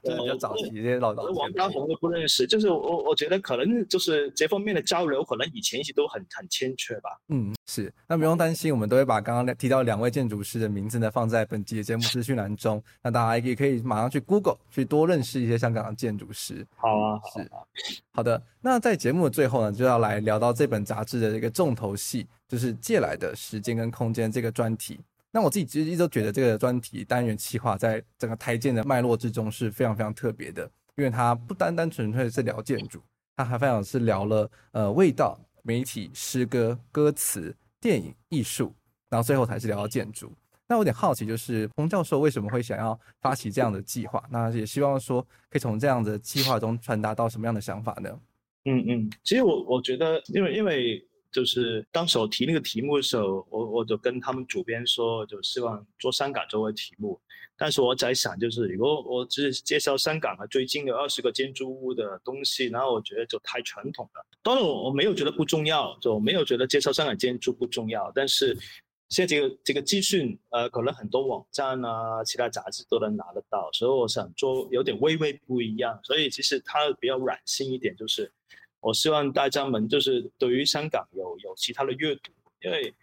[0.02, 7.08] 对，比较早期这些老老王家红都不认识，就是我我觉得可能就是这方面的交流，可能以前一直都很很欠缺吧。
[7.28, 16.66] 嗯，是，那不用担心，我们都会把刚刚提到两位建筑师的名字呢放在本集的节目资讯栏中，那大家也可以马上去 Google 去多认识一些香港的建筑师。
[16.76, 17.64] 好啊，是啊，
[18.12, 18.42] 好的。
[18.60, 25.00] 那在节目的最后呢，就要来聊到这本杂志的一个重头戏，就是借来的时间跟空间这个专题。
[25.32, 33.02] 那我自己其实一直都觉得这个专题单元企划在整个台建的脉络之中是非常非常特别的，因为它不单单纯粹是聊建筑，
[33.36, 38.72] 它还非常是聊了呃味道、媒体、诗歌、歌词、电影、艺术，
[39.10, 40.32] 然后最后才是聊到建筑。
[40.66, 44.24] 那我有点好奇，就是彭教授为什么会想要发起这样的计划？
[44.30, 48.18] 那也希望说可以从这样的计划中传达到什么样的想法呢？
[48.64, 51.06] 嗯嗯，其实我我觉得，因为因为。
[51.36, 57.20] 就是当时我提那个题目的时候，我我就跟他们主编说，就希望做香港作为题目。
[57.58, 64.26] 但是我在想，就是如果我只是介绍香港和最近的二十个建筑物的东西，然后我觉得就太传统了。
[64.42, 68.10] 当然我我没有觉得不重要，就没有觉得介绍香港建筑不重要。
[68.14, 68.56] 但是
[69.10, 76.00] 现在这个这个资讯，呃，可能很多网站啊、其他杂志都能拿得到，所以我想做有点微微不一样。
[76.02, 78.32] 所以其实它比较软性一点，就是。
[78.86, 82.30] 我希望大家们就是对于香港有有其他的阅读，
[82.62, 82.94] 因为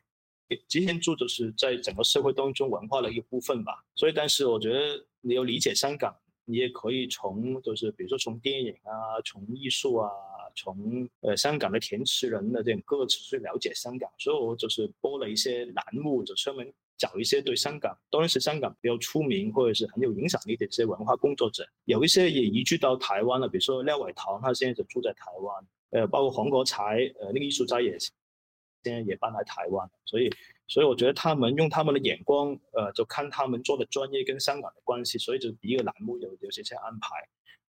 [0.66, 3.84] 建筑就是在整个社会当中文化的一部分吧。
[3.94, 6.16] 所以，但是我觉得你要理解香港，
[6.46, 10.10] 你也可以从就是比如说从电影啊，从艺术啊，
[10.56, 14.10] 从呃香港的填词人的这种歌词去了解香港。
[14.18, 25.66] 所以我就是播了一些栏目，就专门找一些对香港，当然是香港比较出名或者是很有影响力的一些文化工作者，有一些也移居到台湾了，比如说廖伟棠，他现在就住在台湾。
[25.92, 28.12] 呃，包括黄国才，呃，那个艺术家也现
[28.84, 30.28] 在也搬来台湾，所以，
[30.68, 37.10] 所以我觉得他们用他们的眼光，呃，就看他们做的专业跟香港的关系，所以就第一个栏目有有些些安排。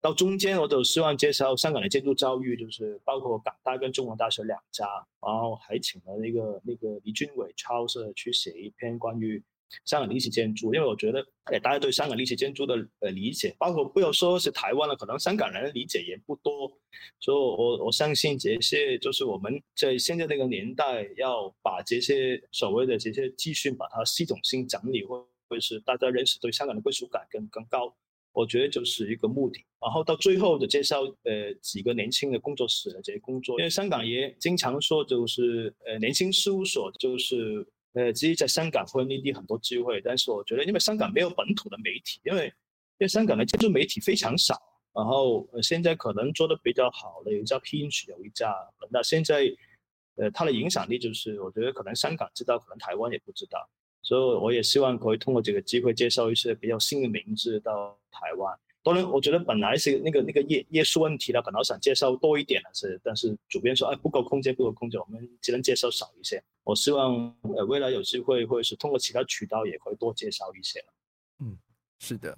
[0.04, 4.86] 到中间，我都希望介绍香港的建筑教育，就是包括港大跟中文大学两家，
[5.26, 9.42] 然后还请了那个那个李俊伟超是去写一篇关于。
[9.86, 16.72] 香港历史建筑，因为我觉得，哎，大家对香港历史建筑的呃理解，包括不要说是台湾了，可能香港人的理解也不多，
[17.20, 27.96] 所以我我相信这些就是我们在现在这个年代要把这些所谓的这些资讯，把它系统性整理，或或是大家认识对香港的归属感更更高，
[28.34, 29.64] 我觉得就是一个目的。
[29.80, 37.66] 然后到最后的介绍呃几个年轻的工作室的这些工作，因为香港也经常说就是呃年轻事务所就是。
[37.96, 44.60] 呃，其实在香港会内地很多机会，但是我觉得，因为香港没有本土的媒体，因为因为香港的建筑媒体非常少，
[44.96, 48.52] 然后呃，现在可能做的比较好的有一家 Pinch，有一家，
[48.90, 49.44] 那现在
[50.16, 53.60] 呃，它的影响力就是，我觉得可能香港知道，可能台湾也不知道，
[54.04, 58.56] 所以我也希望可以通过这个机会介绍一些比较新的名字到台湾。
[58.84, 66.44] 当然，我觉得本来是那个那个页页数问题的，本来想介绍多一点的是，但是主编说，哎，不够空间，不够空间，我们只能介绍少一些。
[66.66, 70.84] 我希望呃未来有机会，或者是通过其他渠道，也可以多介绍一些。
[71.40, 71.58] 嗯，
[72.00, 72.38] 是的。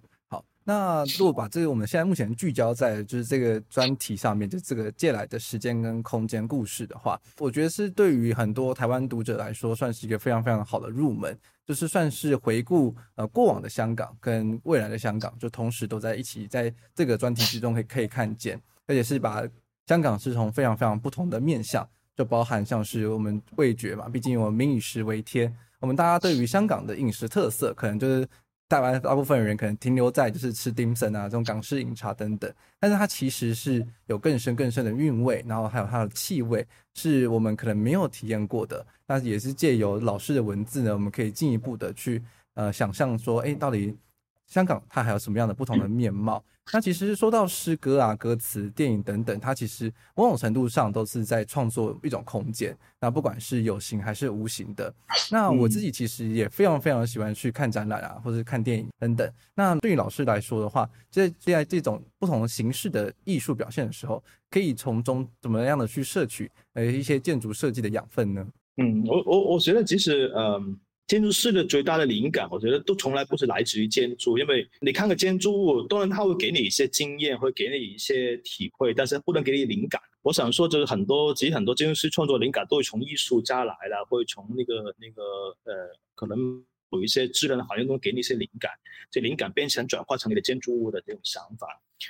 [0.65, 11.37] 好，那如果把这个我们现在目前聚焦在就是这个专题上面，就这个借来的时间跟空间故事的话，我觉得是对于很多台湾读者来说，算是一个非常非常好的入门。
[11.67, 19.41] 就是算是回顾呃过往的香港跟未来的香港，就同时都在一起，在这个专题之中可以可以看见，而且是把
[19.87, 28.27] 香港是从非常非常不同的面向，就包含像是我们味觉嘛，毕竟我们民以食为天，我们大家对于香港的饮食特色，可能就是。
[28.67, 38.85] 台湾大部分人可能停留在就是吃丁森啊这种港式饮茶等等，但是它其实是有更深更深的韵味，然后还有它的气味是我们可能没有体验过的。
[39.05, 42.21] 那也是借由老师的文字呢，我们可以进一步的去
[42.55, 43.95] 呃想象说，哎，到底
[44.47, 46.43] 香港它还有什么样的不同的面貌？
[46.73, 52.75] 那其实说到诗歌啊、歌词、电影等等，它其实某种程度上都是在创作一种空间。
[52.99, 54.93] 那不管是有形还是无形的，
[55.31, 59.31] 那我自己其实也非常非常喜欢去看展览啊，或者看电影等等。
[59.53, 68.45] 那对于老师来说的话，在在这种不同形式的艺术表现的时候，可以从中怎么样的去摄取呃一些建筑设计的养分呢？
[68.77, 70.77] 嗯，我我我觉得其实嗯。
[71.07, 80.01] 建筑师的最大的灵感，我觉得都从来不是来自于建筑，因为你看个建筑物，当然它会给你一些经验，会给你一些体会，但是不能给你灵感。
[80.23, 85.21] 我想说，就是很多其实很多建筑师创作灵感都会从艺术家来了，会从那个那个
[85.65, 88.71] 呃，可能有一些自然的环境中给你一些灵感，
[89.11, 91.67] 这灵感变成转化成你的建筑物的这种想法。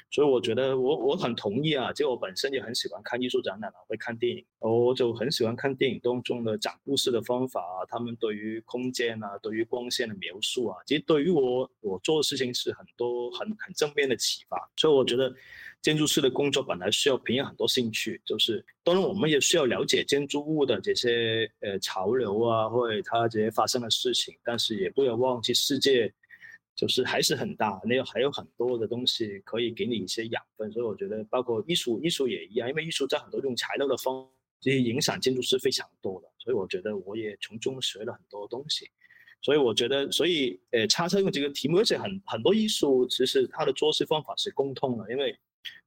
[0.10, 14.58] 所以我觉得我我很同意啊，就我本身也很喜欢看艺术展览啊，会看电影，我就很喜欢看电影当中的讲故事的方法啊，他们对于空间啊，对于光线的描述啊，其实对于我我做的事情是很多很很正面的启发。
[14.76, 15.34] 所以我觉得
[15.86, 26.12] 建筑师的工作本来需要培养很多兴趣，就是当然我们也需要了解建筑物的这些呃潮流啊，或者它这些发生的事情，但是也不要忘记世界。
[26.76, 34.28] 就是还是很大，那个还有很多的东西可以给你一些养分，所以我觉得包括艺术，艺术也一样，因为艺术在很多用材料的方，
[34.60, 38.90] 这些影响建筑师非常多的，所以我觉得我也从中学了很多东西，
[39.42, 45.34] 所以我觉得，所以呃，叉车用这个题目，而且很很多艺术其实它的做事方法是共通的，因为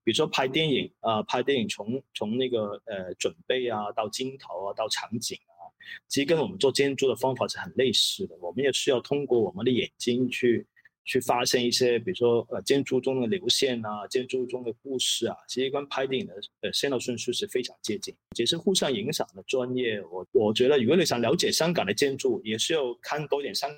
[0.05, 5.69] 比如说拍电影啊、呃，拍电影从从那个呃准备啊，到镜头啊，到场景啊，
[6.09, 10.67] 其实跟我们做建筑的方法是很类似的，我们也需要通过我们的眼睛去。
[11.11, 20.03] 去发现一些，比如说呃建筑中的流线啊，建筑中的故事啊，其实跟拍电影的呃先后顺序是非常接近，也是互相影响的专业。
[20.03, 23.71] 我我觉得，如果你想了解香港的建筑，也是要看多点香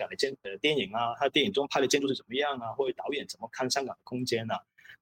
[0.00, 4.58] 港的建呃电影啊，他电影中拍的建筑是怎么样啊，或者导演怎么看香港的空间啊，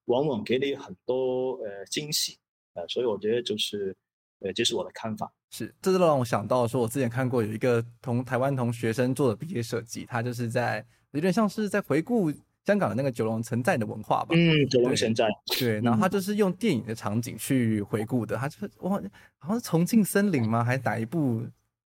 [0.06, 2.36] 往往给你很多呃惊喜。
[2.74, 3.96] 呃，所以我觉得就是
[4.40, 5.32] 呃这是我的看法。
[5.50, 10.84] 是，这就让我想到说，我之前看过有一个同台湾同学生做的毕业设计，他就是在。
[11.12, 12.30] 有点像是在回顾
[12.66, 14.34] 香港的那个九龙城寨的文化吧。
[14.36, 15.26] 嗯，九龙城寨。
[15.58, 18.36] 对，然后他就是用电影的场景去回顾的。
[18.36, 19.00] 他就是哇，
[19.38, 20.62] 好像是重庆森林吗？
[20.62, 21.42] 还是哪一部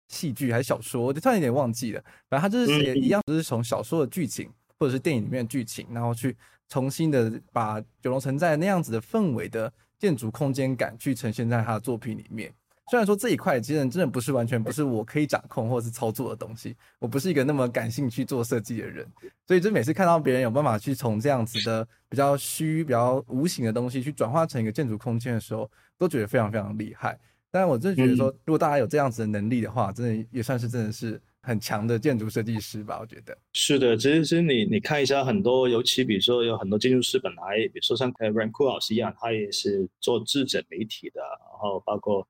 [0.09, 1.01] 戏剧还是小说？
[1.01, 2.03] 我就突然有点忘记了。
[2.29, 6.35] 反正他就是也一样，就是从小说的剧情或者是电影里面的剧情，然后去
[6.69, 12.53] 重新的把九龙城寨那样子的氛围的建筑空间感去呈现在他的作品里面。
[12.89, 19.05] 虽然说这一块其实真的不是完全不是我可以掌控或者是操作的东西，我不是一个那么感兴趣做设计的人，
[19.45, 27.19] 所以就每次看到别人有办法去从这样子的比较虚、比较无形的东西去转化成一个建筑空间的时候，都觉得非常非常厉害。
[27.51, 32.99] 但是我真的觉得说，如果大家有这样子的能力的话，真的也算是真的是很强的建筑设计师吧？
[32.99, 42.27] 我觉得是的，其实你你看一下很多，尤其比如说有很多建筑师本来，比如说像呃 Ranku 老师一样，他也是做智者媒体的，然后包括。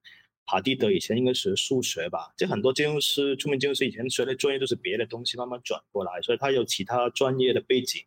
[0.49, 8.01] 帕蒂德以前应该学数学吧，就很多建筑师，出名建筑师以前学的专业都是别的东西，慢慢转过来，所以他有其他专业的背景，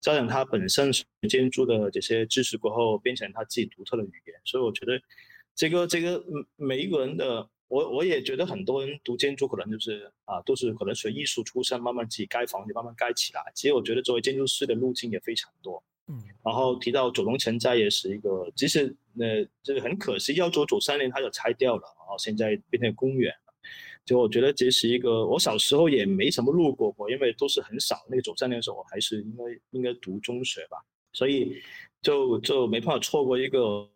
[0.00, 0.90] 加上他本身
[1.28, 4.34] 建筑的这些知识过后，变成他自己独特的语言。
[4.46, 4.98] 所以我觉得，
[5.54, 6.24] 这个这个
[6.56, 13.42] 每一个人的，我我也觉得很多人读建筑可能就是啊，都是可能学艺术出身，慢慢自己盖房子，慢慢盖起来。
[13.54, 15.82] 其实我觉得作为建筑师的路径也非常多。
[16.08, 23.52] 嗯，然后提到九龙城寨也是一个，其实呃，这个很可惜，要做九三年它就拆掉了，然后现在变成公园了。
[24.04, 28.06] 就我觉得这是一个，我小时候也没什么路过过，因为都是很少。
[28.08, 30.78] 那个九三年的时候，我还是应该应该读中学吧，
[31.12, 31.60] 所以
[32.00, 33.90] 就就没办法错过一个，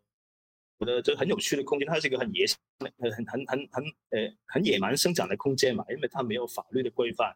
[0.80, 1.86] 我的这很有趣的空间。
[1.86, 2.44] 它是一个很野、
[2.78, 7.32] 很很很很很呃很野蛮生长的空间嘛，因为它没有法律的规范。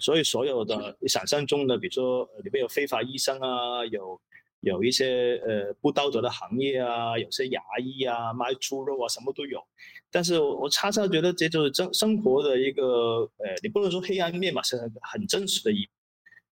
[0.00, 4.20] 所以所有的想象中的，比如说里面有非法医生啊，有
[4.60, 9.62] 有一些呃不道德的行业啊，有些牙医啊，卖猪肉啊，什么都有。
[10.10, 15.88] 但是我我常常觉得这就是生生活的一个呃，你不能说黑暗面嘛，是很很真实的一。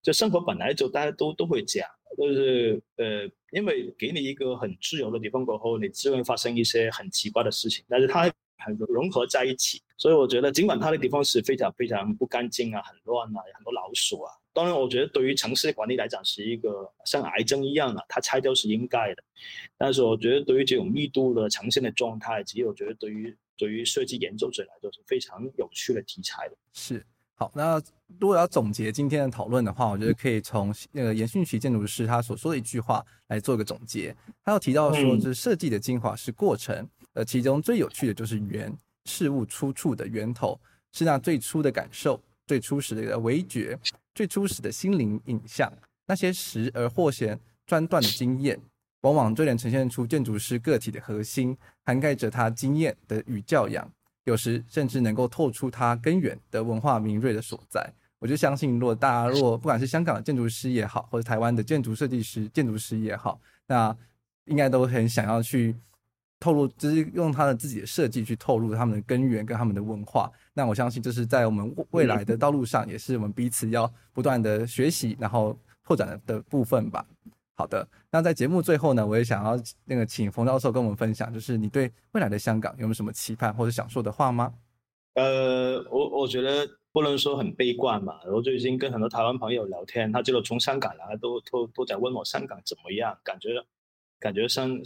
[0.01, 1.85] 就生活本来就大家都都会讲，
[2.17, 8.33] 就是呃，因为给你一个很自由的地方过后，你自然发生一些很奇怪的事情，但是它。
[8.59, 14.33] 很融合在一起，所以我觉得尽管它的地方是非常非常不干净啊，很乱啊，很多老鼠啊。
[14.55, 19.23] 当然，我觉得对于城市管理来讲是一个像癌症一样啊，它拆掉是应该的。
[19.77, 26.57] 但是我觉得对于这种密度的呈现的状态，其实我觉得对于对于设计研究者来说是非常有趣的题材的。
[26.73, 27.07] 是，
[27.39, 27.79] 好，那
[28.19, 34.17] 如果要总结今天的讨论的话，我觉得可以从那个严迅奇建筑师他所说的一句话来做一个总结。
[34.43, 36.89] 他有提到说，就是设计的精华是过程。
[37.13, 38.75] 呃，其中最有趣的就是源，
[39.05, 40.59] 事物出处的源头
[40.93, 43.79] 是那最初的感受，最初始的味觉，
[44.15, 45.71] 最初始的心灵影像，
[46.07, 48.59] 那些时而或显专断的经验，
[49.03, 53.91] 往往最能呈现出建筑师个体的核心，涵盖着他经验的与教养，
[54.27, 57.93] 有时甚至能够透出它根源的文化敏锐的所在。
[58.19, 63.95] 我就相信，如果大家如果不管是香港的建筑师也好，或者台湾的建筑设计师、建筑师也好，那
[64.47, 65.77] 应该都很想要去
[66.41, 70.33] 透露，就是用他的自己的设计去透露他们的根源跟他们的文化。
[70.55, 77.07] 那我相信，这是在我们未来的道路上，也是我们彼此要不断的学习，然后拓展的部分吧。
[77.57, 84.55] 好的，那在节目最后呢，我也想要那个请冯教授跟我们分享，就是你对未来的香港有没有什么期盼或者想说的话吗？
[85.15, 86.69] 呃，我我觉得。
[86.97, 93.51] 不能说很悲观嘛，我最近跟很多台湾朋友聊天，他就从香港来，都都都在问我香港怎么样，感觉
[94.19, 94.81] 感觉像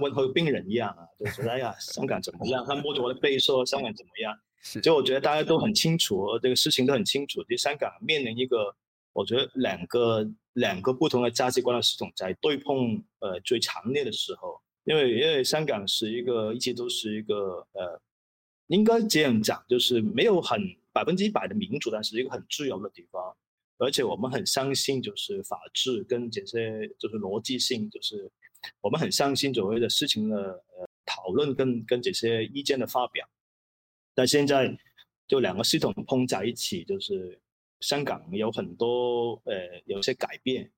[0.00, 2.64] 问候病人一样啊，就觉得哎呀， 香港怎么样？
[2.66, 4.34] 他摸着我的背说香港怎么样？
[4.62, 8.74] 是，就我觉得大家都很清楚，这个事情都很清楚，就香港面临一个，
[9.20, 18.00] 我觉得两个两个不同的价值观的系统在对碰，呃，最强烈的时候，因为因为香港是一个一直都是一个呃，
[18.68, 20.60] 应该这样讲，就是没有很。
[20.92, 23.36] 百分之一百的民主，但是一个很自由的地方，
[23.78, 28.28] 而且我们很相信就是法治跟这些就是逻辑性，就是
[28.80, 33.24] 我们很相信所谓的事情的呃讨论跟跟这些意见的发表。
[34.16, 34.76] 但现在
[35.28, 37.40] 就两个系统碰在一起，就是
[37.80, 39.54] 香港有很多呃
[39.86, 40.70] 有些改变。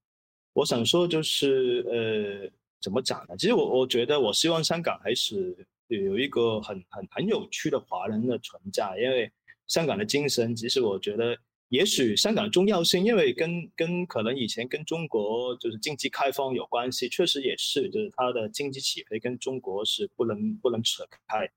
[0.53, 2.50] 我想说就是呃
[2.80, 3.36] 怎么讲呢？
[3.36, 5.55] 其实我我觉得我希望香港还是
[5.88, 9.30] 有一个很很很有趣的华人的存在，因为。
[9.68, 11.34] 香港的精神，其实我觉得，
[11.68, 21.48] 也许香港的重要性，因为跟跟可能以前跟中国就是经济开放有关系，确实也是，就是它的经济起飞跟中国是不能不能扯开。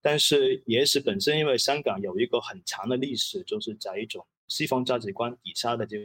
[0.00, 5.98] 但是也是本身，因为香港有一个很长的历史，就是在一种西方价值观底下的就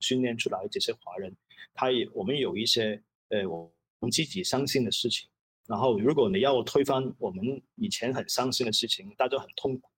[0.00, 1.34] 训练出来这些华人，
[1.74, 5.28] 他也我们有一些呃我们自己相信的事情，
[5.66, 9.88] 然后如果你要推翻我们以前很相信的事情，大家很痛苦。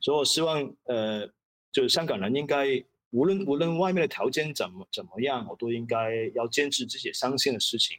[0.00, 1.26] 所以，我希望，呃，
[1.72, 2.66] 就是香港人应该，
[3.10, 7.98] 无论无论外面的条件怎么怎么样，我都应该要坚持自己相信的事情。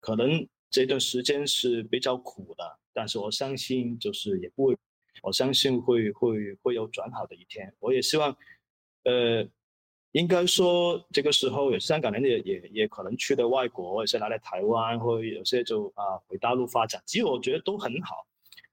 [0.00, 4.76] 可能这段时间是比较苦的，但是我相信，就是也不会，
[5.22, 7.72] 我相信会会会有转好的一天。
[7.80, 8.36] 我也希望，
[9.04, 9.46] 呃，
[10.12, 18.26] 应该说这个时候有香港人也也也可能去的外国，或者是来了台湾，或有些就啊回大陆发展，其实我觉得都很好。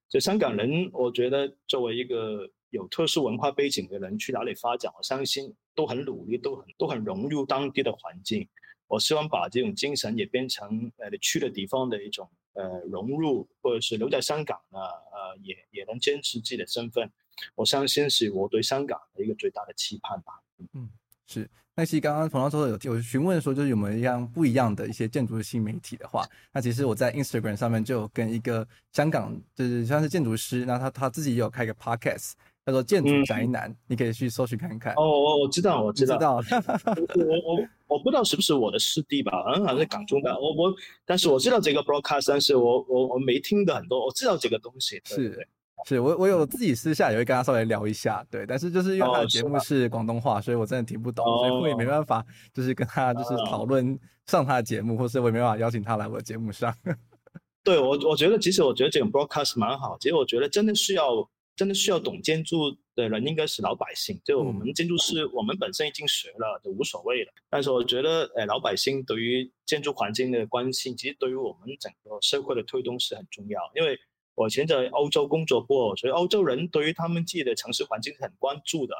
[0.09, 8.47] 就香港人，我觉得作为一个有特殊文化背景的人去哪里发展，我相信都很努力，都很都很融入当地的环境。
[8.87, 17.11] 我希望把这种精神也变成呃去的地方的一种呃融入，或者是留在香港呢，呃也也能坚持自己的身份。
[17.55, 20.33] 我相信是我对香港的一个最大的期盼吧。
[20.73, 20.89] 嗯，
[21.25, 21.49] 是。
[21.75, 32.33] 那其实刚刚冯教授有有询问说，就是有没有一样不一样的一些建筑的新媒体的话，那其实我在 Instagram 上面就有跟一个香港就是像是建筑师，那他他自己也有开个 podcast，
[32.63, 34.93] 叫做建筑宅男，嗯、你可以去搜寻看看。
[34.93, 39.31] 哦，我我知道，我知道，知道我我 我不知道是不是我的师弟吧？
[39.31, 40.33] 好像好像是港中的。
[40.39, 40.73] 我我，
[41.05, 45.01] 但是我知道这个 broadcast，但是我我我没听的很多，我知道这个东西。
[45.05, 45.47] 是。
[45.85, 56.73] 是我我有自己私下也会跟他稍微聊一下，对，但是就是因为他的节目是广东话，所以我真的听不懂，所以我也没办法就是跟他就是讨论上他的节目，或是我也没办法邀请他来我的节目上。
[57.65, 73.99] 对我我觉得其实我觉得这种 broadcast 蛮好，其实我觉得真的需要真的需要懂建筑的人应该是老百姓，就我们建筑师我们本身已经学了就无所谓了，但是我觉得呃老百姓对于建筑环境的关心，其实对于我们整个社会的推动是很重要，因为。
[74.35, 78.95] 我以前在欧洲工作过，所以欧洲人对于他们自己的城市环境是很关注的。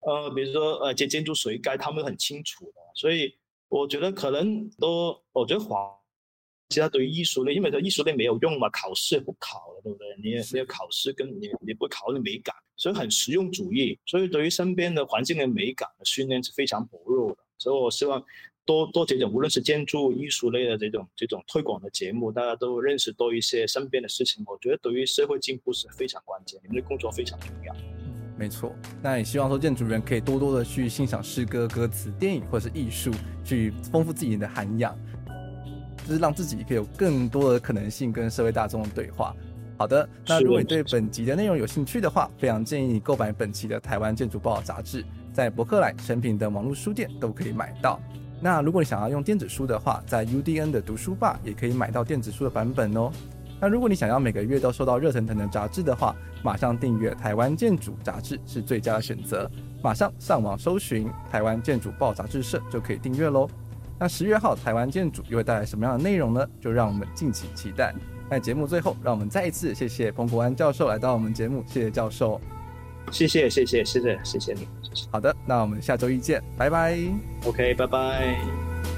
[0.00, 2.72] 呃，比如说呃，这建筑谁盖，他们很清楚的。
[2.94, 3.34] 所以
[3.68, 5.95] 我觉得可能都，我觉得华，
[6.68, 10.06] 其他对于艺术类，因为这艺术类没有用嘛，考试也不考了，对不对？
[10.22, 13.98] 你也没有考试，跟你你不考你美感，所以很实用主义。
[14.06, 17.38] 所以对于身边的环境的美感的训练是非常薄弱的。
[17.58, 18.22] 所以我希望。
[18.66, 26.58] 多多这种，无论是建筑艺术类的这种这种推广的节目，大家都认识多一些身边的事情，我觉得对于社会进步是非常关键。
[26.64, 27.72] 你们的工作非常重要。
[27.74, 28.74] 嗯，没错。
[29.00, 33.12] 那也希望说建筑人可以多多的去欣赏诗歌、歌词、电影或者是艺术，
[33.44, 34.98] 去丰富自己的涵养，
[36.06, 39.34] 就是让自己可以有更多的可能性跟社会大众的对话。
[39.78, 45.04] 好的，那如果你对本集的内容有兴趣的话，非常建议你购买本期的《台湾建筑报》杂志，
[45.34, 48.00] 在博客来、成品等网络书店都可以买到。
[48.40, 53.10] 那如果你想要用电子书的话，在 UDN 的读书吧也可以买到电子书的版本哦。
[53.60, 59.50] 那如果你想要每个月都收到热腾腾的杂志的话，马上订阅《台湾建筑》杂志是最佳的选择。
[59.82, 63.48] 马上上网搜寻《台湾建筑报杂志社》就可以订阅喽。
[63.98, 66.46] 那十月号《台湾建筑》又会带来什么样的内容呢？
[66.60, 67.94] 就让我们敬请期待。
[68.28, 72.40] 那节目最后，让我们再一次谢谢彭国安教授来到我们节目，谢谢教授。
[73.12, 74.66] 谢谢谢谢谢谢谢谢你。
[75.12, 76.98] 好的，那我们下周一见，拜拜。
[77.44, 78.95] OK，拜拜。